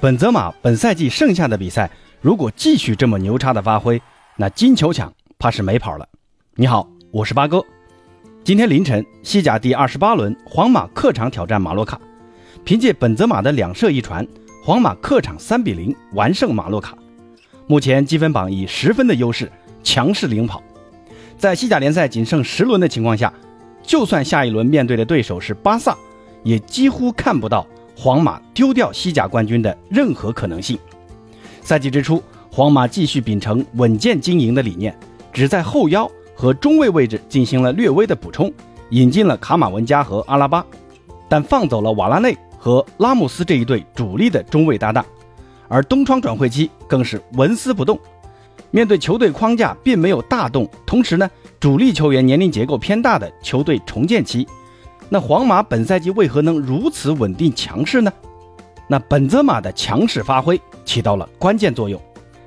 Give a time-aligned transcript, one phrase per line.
[0.00, 1.90] 本泽马本赛季剩下的比赛，
[2.22, 4.00] 如果继续这么牛叉的发挥，
[4.34, 6.08] 那金球奖怕是没跑了。
[6.54, 7.62] 你好，我是八哥。
[8.42, 12.00] 今天凌晨，西甲第二十八轮，皇马客场挑战马洛卡，
[12.64, 14.26] 凭借本泽马的两射一传，
[14.64, 16.96] 皇马客场三比零完胜马洛卡。
[17.66, 20.62] 目前积分榜以十分的优势强势领跑。
[21.36, 23.30] 在西甲联赛仅剩十轮的情况下，
[23.82, 25.94] 就算下一轮面对的对手是巴萨，
[26.42, 27.66] 也几乎看不到。
[28.02, 30.78] 皇马丢掉西甲冠军的任何可能性。
[31.60, 34.98] 赛季之初，皇马继续秉承稳健经营的理念，
[35.34, 38.50] 只在后腰和中卫位置进行了略微的补充，
[38.88, 40.64] 引进了卡马文加和阿拉巴，
[41.28, 45.04] 但放走了瓦拉内和拉姆斯这一对主力的中卫搭档。
[45.68, 48.00] 而东窗转会期更是纹丝不动。
[48.70, 51.28] 面对球队框架并没有大动，同时呢，
[51.60, 54.48] 主力球员年龄结构偏大的球队重建期。
[55.12, 58.12] 那皇马本赛季为何能如此稳定强势呢？
[58.86, 62.00] 那本泽马的强势发挥起到了关键作用。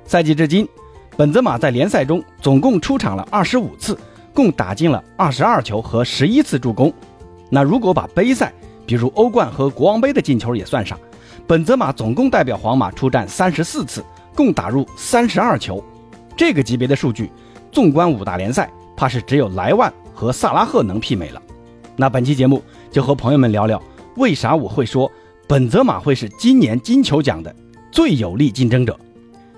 [0.06, 0.66] 赛季至今，
[1.14, 3.98] 本泽马在联赛中总共出场了二十五次，
[4.32, 6.90] 共打进了二十二球和十一次助攻。
[7.50, 8.50] 那如果把杯赛，
[8.86, 10.98] 比如欧冠和国王杯的进球也算上，
[11.46, 14.02] 本泽马总共代表皇马出战三十四次，
[14.34, 15.84] 共打入三十二球。
[16.34, 17.30] 这个级别的数据，
[17.70, 21.42] 纵观五大联赛，怕是只有莱万和萨拉赫能媲美了。
[21.96, 23.80] 那本期节目就和朋友们聊聊，
[24.16, 25.10] 为啥我会说
[25.46, 27.54] 本泽马会是今年金球奖的
[27.92, 28.98] 最有力竞争者？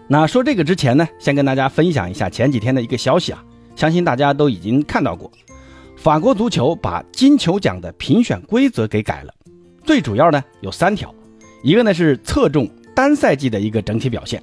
[0.07, 3.43] 那说这个之前呢，先跟大家分享一下前几天的一个消息啊，
[3.75, 5.31] 相信大家都已经看到过，
[5.97, 9.33] 法国足球把金球奖的评选规则给改了，
[9.83, 11.13] 最主要呢有三条，
[11.63, 14.43] 一个呢是侧重单赛季的一个整体表现，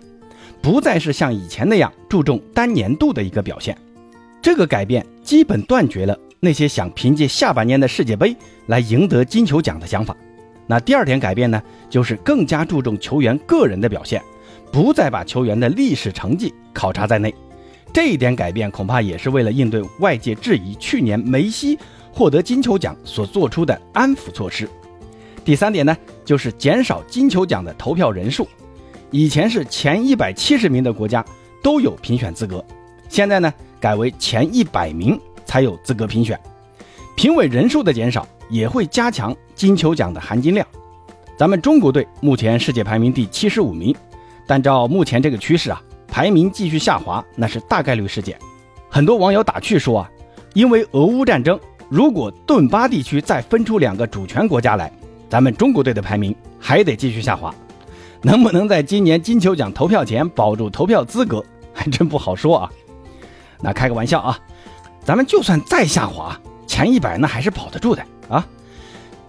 [0.61, 3.77] 不再是像以前那样注重单年度的一个表现，
[4.41, 6.17] 这个改变基本断绝了。
[6.43, 10.13] 那些想凭借下半年的世界杯来赢得金球奖的想法，
[10.67, 14.21] 那第二点改变呢，就是更加注重球员个人的表现，
[14.69, 17.33] 不再把球员的历史成绩考察在内。
[17.93, 21.79] 这一点改变恐怕也是为了应对外界质疑去年梅西
[22.11, 24.67] 获得金球奖所做出的安抚措施。
[25.45, 28.45] 第三点呢，就是减少金球奖的投票人数，
[29.11, 31.23] 以前是前一百七十名的国家
[31.61, 32.61] 都有评选资格，
[33.07, 35.17] 现在呢改为前一百名。
[35.53, 36.39] 才有资格评选，
[37.15, 40.65] 评委人数的减少也会加强金球奖的含金量。
[41.37, 43.95] 咱们中国队目前世界排名第七十五名，
[44.47, 48.35] 但照目前这个趋势啊，排名继续下滑那是大概率事件。
[48.89, 50.09] 很多网友打趣说啊，
[50.55, 54.91] 因为俄乌战争，如果顿巴地区再分出两个主权国家来，
[55.29, 57.53] 咱们中国队的排名还得继续下滑。
[58.23, 62.71] 能不能在今年金球奖投票前保住投票资格，还真不好说啊。
[63.61, 64.39] 那开个玩笑啊。
[65.05, 68.45] 咱们就算再下滑，前一百那还是跑得住的啊。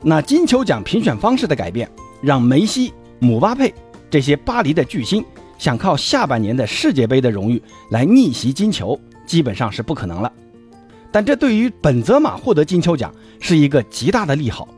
[0.03, 1.91] 那金球奖评选方式的改变，
[2.23, 3.73] 让梅西、姆巴佩
[4.11, 5.25] 这些巴黎的巨星
[5.59, 10.31] 想靠下半年的世界杯的荣誉来逆袭金球，基本上是不可能了。
[11.11, 14.69] 但这对于本泽马获得金球奖是一个极大的利好。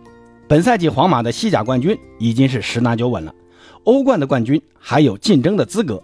[0.49, 3.35] 本赛季皇马的西甲冠军已经是十拿九稳了，
[3.85, 6.01] 欧冠的冠军还有竞争的资格。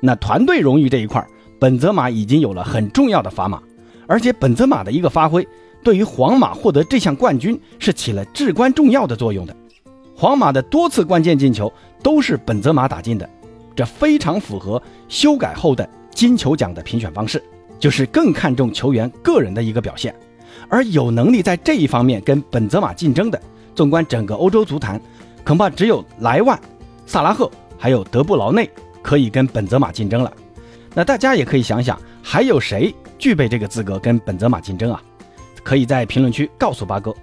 [0.00, 1.26] 那团队荣誉这一块，
[1.58, 3.62] 本泽马已经有了很重要的砝码。
[4.06, 5.46] 而且本泽马的一个发挥，
[5.82, 9.56] 对于皇马获得这项冠军是起了至关重要的作用的。
[10.14, 11.72] 皇马的多次关键进球
[12.02, 13.28] 都是本泽马打进的，
[13.74, 17.42] 这非常符合修改后的金球奖的评选方式，
[17.78, 20.14] 就是更看重球员个人的一个表现。
[20.68, 23.40] 而有能力在这一方面跟本泽马竞争的，
[23.74, 25.00] 纵观整个欧洲足坛，
[25.44, 26.58] 恐怕只有莱万、
[27.04, 28.68] 萨拉赫还有德布劳内
[29.02, 30.32] 可以跟本泽马竞争了。
[30.94, 32.94] 那大家也可以想想，还有谁？
[33.18, 35.02] 具备这个资格跟本泽马竞争啊，
[35.62, 37.14] 可以在评论区告诉八哥。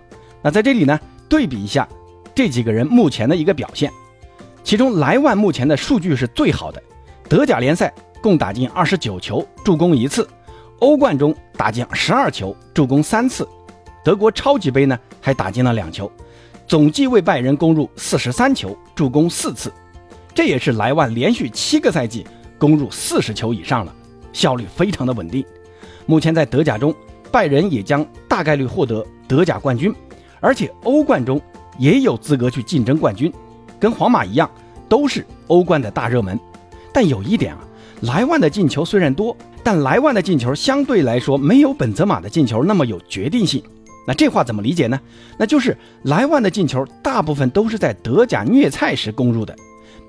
[0.42, 1.00] 那在这里呢，
[1.30, 1.88] 对比一下
[2.36, 3.92] 这几个人目前的一个表现。
[4.64, 6.82] 其中莱万目前的数据是最好的，
[7.28, 10.24] 德甲联赛共打进二十九球，助攻一次；
[10.80, 13.46] 欧冠中打进十二球，助攻三次；
[14.04, 16.10] 德国超级杯呢还打进了两球，
[16.66, 19.72] 总计为拜仁攻入四十三球，助攻四次。
[20.34, 22.26] 这也是莱万连续七个赛季
[22.58, 23.94] 攻入四十球以上了，
[24.32, 25.46] 效率非常的稳定。
[26.06, 26.94] 目前在德甲中，
[27.32, 29.94] 拜仁也将大概率获得德甲冠军，
[30.40, 31.42] 而且欧冠中
[31.78, 33.32] 也有资格去竞争冠军，
[33.80, 34.50] 跟皇马一样，
[34.88, 36.40] 都是欧冠的大热门。
[36.94, 37.60] 但有一点啊，
[38.02, 43.64] 莱万的进球虽然多，但莱万的进球相对来说没有本泽马的进球那么有决定性。
[44.06, 45.00] 那这话怎么理解呢？
[45.38, 49.56] 那就是莱万的进球大部分都是在德甲虐菜时攻入的，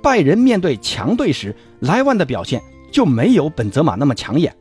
[0.02, 2.60] 拜仁面对强队时，莱万的表现
[2.90, 4.52] 就没有本泽马那么抢眼。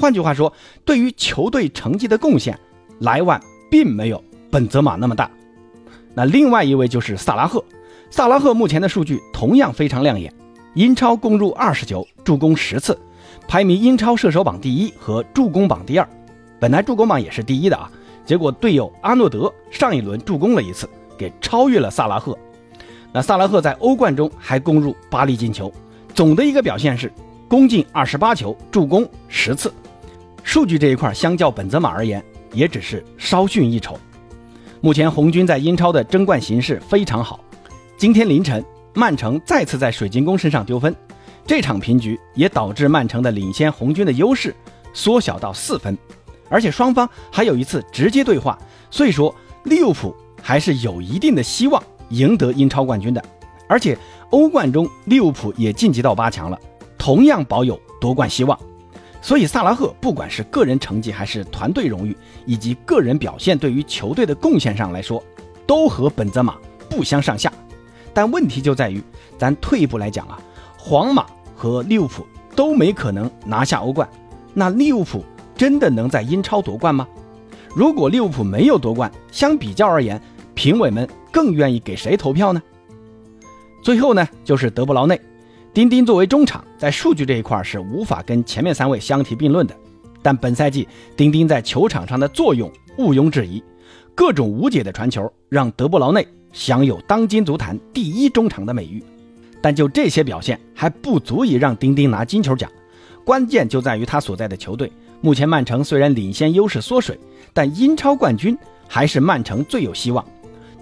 [0.00, 0.50] 换句话说，
[0.82, 2.58] 对于球队成绩的贡献，
[3.00, 3.38] 莱万
[3.70, 5.30] 并没有本泽马那么大。
[6.14, 7.62] 那另外一位就是萨拉赫，
[8.10, 10.32] 萨拉赫目前的数据同样非常亮眼，
[10.72, 12.98] 英超攻入二十球，助攻十次，
[13.46, 16.08] 排名英超射手榜第一和助攻榜第二。
[16.58, 17.90] 本来助攻榜也是第一的啊，
[18.24, 20.88] 结果队友阿诺德上一轮助攻了一次，
[21.18, 22.36] 给超越了萨拉赫。
[23.12, 25.70] 那萨拉赫在欧冠中还攻入八粒进球，
[26.14, 27.12] 总的一个表现是
[27.48, 29.70] 攻进二十八球，助攻十次。
[30.42, 33.98] 数据这一块相较本泽马而言，也只是稍逊一筹。
[34.80, 37.40] 目前红军在英超的争冠形势非常好。
[37.96, 38.64] 今天凌晨，
[38.94, 40.94] 曼城再次在水晶宫身上丢分，
[41.46, 44.54] 这场平局也导致曼城的领先红军的优势
[44.94, 45.96] 缩小到四分，
[46.48, 48.58] 而且双方还有一次直接对话，
[48.90, 49.34] 所以说
[49.64, 53.22] 利物浦还是有一定的希望赢得英超冠军的。
[53.68, 53.96] 而且
[54.30, 56.58] 欧冠中利物浦也晋级到八强了，
[56.98, 58.58] 同样保有夺冠希望。
[59.22, 65.22] 所以萨拉赫不管是个人成绩还是团队荣誉，以及个人表现对于球队的贡献上来说，
[65.66, 66.56] 都和本泽马
[66.88, 67.52] 不相上下。
[68.12, 69.02] 但问题就在于，
[69.38, 70.40] 咱退一步来讲啊，
[70.78, 72.26] 皇马和利物浦
[72.56, 74.08] 都没可能拿下欧冠，
[74.54, 75.24] 那利物浦
[75.54, 77.06] 真的能在英超夺冠吗？
[77.76, 80.20] 如果利物浦没有夺冠，相比较而言，
[80.54, 82.60] 评委们更愿意给谁投票呢？
[83.84, 85.20] 最后呢，就是德布劳内。
[85.72, 89.76] 丁丁作为中场，在数据这一块是无法跟前面三位相提并论的。
[90.20, 90.86] 但本赛季
[91.16, 92.68] 丁丁在球场上的作用
[92.98, 93.62] 毋庸置疑，
[94.12, 99.00] 各种无解的传球让德布劳内享有当今足坛第一中场的美誉。
[99.62, 102.68] 但就这些表现还不足以让丁丁拿金球奖，
[103.24, 104.90] 关键就在于他所在的球队。
[105.20, 107.16] 目前曼城虽然领先优势缩水，
[107.52, 108.58] 但英超冠军
[108.88, 110.26] 还是曼城最有希望。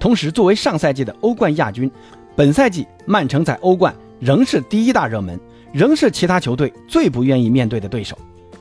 [0.01, 1.91] 同时，作为上赛季的欧冠亚军，
[2.35, 3.95] 本赛季曼城在欧冠。
[4.21, 5.39] 仍是第一大热门，
[5.73, 8.19] 仍是其他球队最不愿意面对的对手。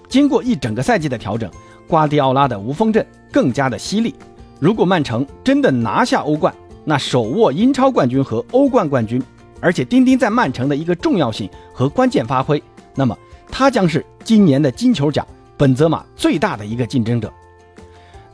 [0.08, 1.50] 经过一整个赛季的调整，
[1.88, 4.14] 瓜迪奥拉的无锋阵更加的犀利。
[4.60, 6.54] 如果曼城真的拿下欧冠，
[6.86, 9.22] 那手握英超冠军和欧冠冠军，
[9.60, 12.62] 而且丁丁在曼城的一个重要性和关键发挥，
[12.96, 13.18] 那么
[13.50, 15.26] 他将是今年的金球奖
[15.58, 17.32] 本泽马最大的一个竞争者。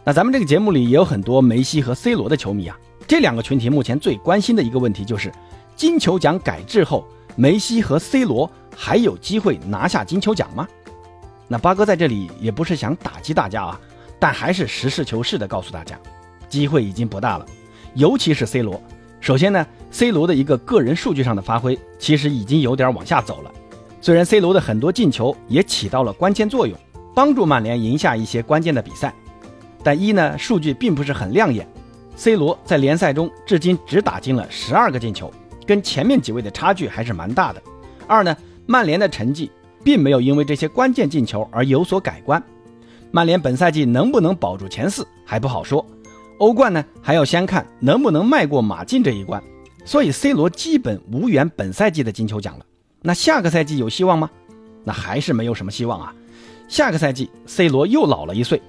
[0.04, 2.78] 那咱们这个节目里也有很多梅西和 C 罗的球迷啊，
[3.08, 5.32] 这两个群体目前最关心的一个问题就是。
[5.76, 7.06] 金球奖改制后，
[7.36, 10.68] 梅西和 C 罗还有机会拿下金球奖吗？
[11.48, 13.80] 那八哥在这里也不是想打击大家啊，
[14.20, 16.00] 但还是实事求是的告诉大家，
[16.48, 17.46] 机会已经不大了。
[17.96, 18.82] 尤其是 C 罗，
[19.20, 23.52] 首先呢，C 罗的一个个人数据上的发挥其实已经有点往下走了。
[24.02, 26.78] 虽然 C 罗的很多进球也起到了关键作用，
[27.14, 29.14] 帮助曼联赢下一些关键的比赛，
[29.84, 31.68] 但一呢，数据并不是很亮眼。
[32.16, 35.32] C 罗在联赛中至今只打进了十二个进球。
[35.66, 37.62] 跟前面几位的差距还是蛮大的。
[38.08, 39.52] 二呢，曼联的成绩
[39.84, 42.42] 并没有因为这些关键进球而有所改观。
[43.12, 45.86] 曼联本赛季能不能保住前四还不好说。
[46.40, 49.42] 欧冠呢，还要先看能不能迈过马竞这一关。
[49.86, 52.66] 所以 C 罗基本无缘本赛季的金球奖了。
[53.02, 54.30] 那下个赛季有希望吗？
[54.84, 56.14] 那还是没有什么希望啊。
[56.68, 58.62] 下个赛季 C 罗又老了一岁，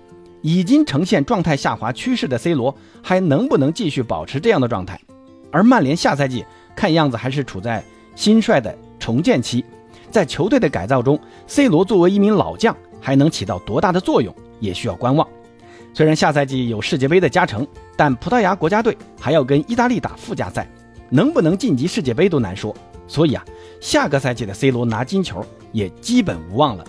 [0.43, 5.01] 已经呈现状态下滑趋势的 C 罗还能不能继续保持这样的状态？
[5.51, 6.45] 而曼联下赛季。
[6.75, 7.83] 看样子还是处在
[8.15, 9.65] 新帅的重建期，
[10.11, 15.27] 在球队的改造中，C 罗作为一名老将，还能起到多大的作用，也需要观望。
[15.93, 17.67] 虽然下赛季有世界杯的加成，
[17.97, 20.69] 但葡萄牙国家队还要跟意大利打附加赛，
[21.09, 22.75] 能不能晋级世界杯都难说。
[23.07, 23.45] 所以啊，
[23.81, 26.85] 下个赛季的 C 罗拿金球也基本无望了。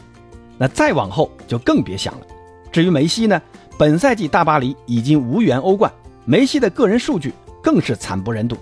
[0.58, 2.26] 那再往后就更别想了。
[2.72, 3.42] 至于梅西呢，
[3.78, 5.92] 本赛季大巴黎已经无缘欧冠，
[6.24, 8.56] 梅西的个人数据更是惨不忍睹。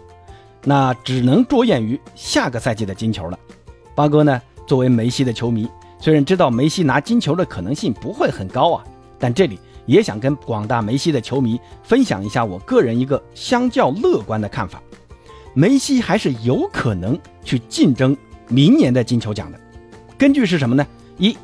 [0.63, 3.37] 那只能着眼于下个赛季的金球了。
[3.95, 5.67] 八哥呢，作为梅西的球迷，
[5.99, 8.83] 虽然知道梅西拿金球的可能性不会很高啊，
[9.19, 14.81] 但这里也想跟广大梅西的球迷分享一下我个人一个相较乐观的看法：
[15.53, 18.15] 梅西还是有可能去竞争
[18.47, 19.59] 明年的金球奖的。
[20.17, 20.87] 根据是什么呢？
[21.17, 21.37] 一，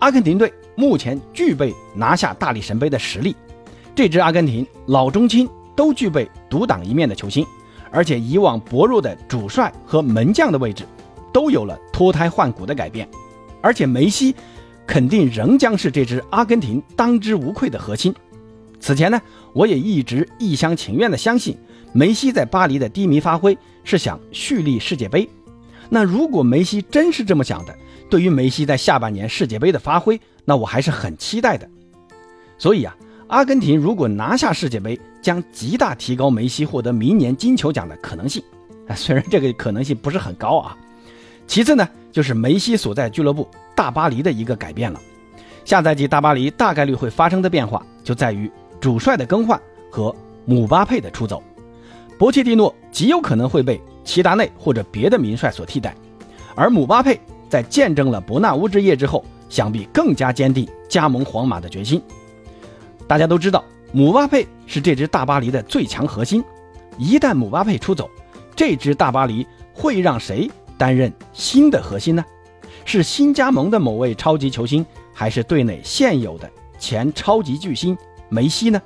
[0.00, 3.36] 阿根廷队目前具备拿下大力神杯的实力，
[3.94, 7.46] 这支阿根廷老中青都具备独当一面的球星。
[7.96, 10.84] 而且以往薄弱的主帅和门将的位置，
[11.32, 13.08] 都有了脱胎换骨的改变，
[13.62, 14.34] 而且梅西
[14.86, 18.14] 肯定仍将是这支阿根廷当之无愧的核心。
[18.78, 19.18] 此前呢，
[19.54, 21.56] 我也一直一厢情愿地相信
[21.94, 25.26] 梅西在巴黎的低迷发挥是想蓄力世界杯。
[25.88, 27.74] 那如果梅西真是这么想的，
[28.10, 31.66] 对于梅西在下半年世界杯的发挥，那我还是很期待的。
[32.58, 32.94] 所以啊。
[33.28, 38.42] 阿根廷如果拿下世界杯，将极大提高梅西获得明年金球奖的可能性。
[38.86, 40.76] 啊，虽然这个可能性不是很高啊。
[41.46, 45.00] 其次呢，就是梅西所在俱乐部大巴黎的一个改变了。
[45.64, 48.48] 下赛季大巴黎大概率会发生的变化，就在于
[48.80, 50.14] 主帅的更换和
[50.44, 51.42] 姆巴佩的出走。
[52.16, 55.94] 博切蒂诺极有可能会被齐达内或者别的名帅所替代，
[56.54, 62.00] 而姆巴佩在见证了伯纳乌之夜之后，想必更加坚定加盟皇马的决心。
[63.06, 66.42] 大家都知道，姆巴佩是这支大巴黎的最强核心。
[66.98, 68.10] 一旦姆巴佩出走，
[68.54, 72.24] 这支大巴黎会让谁担任新的核心呢？
[72.84, 77.96] 是新加盟的某位超级球星，还是队内现有的前超级巨星
[78.28, 78.80] 梅西呢？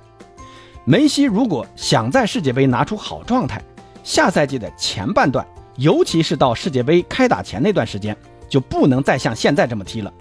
[0.84, 3.62] 梅西如果想在世界杯拿出好状态，
[4.02, 5.46] 下赛季的前半段，
[5.76, 8.16] 尤其是到世界杯开打前那段时间，
[8.48, 10.12] 就不能再像现在这么踢了，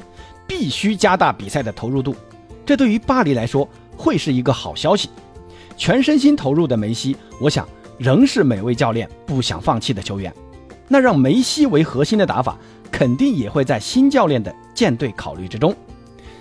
[0.46, 2.16] 必须加大比赛的投入度。
[2.66, 3.68] 这对于巴黎来说
[4.00, 5.10] 会是一个好消息。
[5.76, 10.34] 全身心投入的梅西，我想仍是每位教练不想放弃的球员。
[10.88, 12.58] 那让梅西为核心的打法，
[12.90, 15.76] 肯定也会在新教练的舰队考虑之中。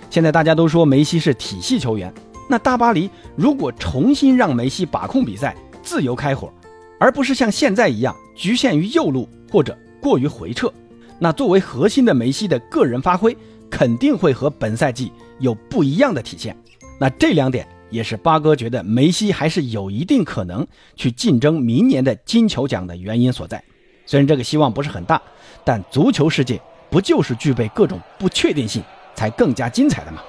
[0.09, 2.11] 现在大家都说梅西是体系球员。
[2.49, 6.51] 那大巴黎如果重新让梅西把控比赛，自由开火，
[6.97, 10.73] 而不是像现在一样局限于右路或者过于回撤，
[11.19, 13.37] 那作为核心的梅西的个人发挥
[13.69, 16.57] 肯定会和本赛季有不一样的体现。
[16.99, 23.63] 那这两点也是八哥觉得梅西还是有一定可能去竞争明年的金球奖的原因所在。
[24.05, 25.21] 虽然这个希望不是很大，
[25.63, 28.83] 但足球世界不就是具备各种不确定性
[29.15, 30.21] 才更加精彩的吗？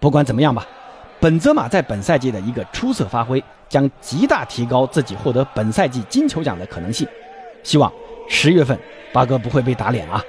[0.00, 0.66] 不管怎么样吧。
[1.20, 7.06] 本泽马在本赛季的一个出色发挥，将极大提高自己获得本赛季金球奖的可能性。
[7.62, 7.92] 希望
[8.26, 8.78] 十月份
[9.12, 10.24] 八哥不会被打脸啊！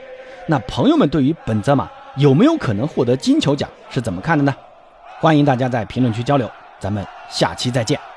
[0.48, 4.54] 那朋友们对于本泽马有没有可能获得金球奖是怎么看的呢？
[5.22, 6.50] 欢迎大家在评论区交流，
[6.80, 8.11] 咱们下期再见。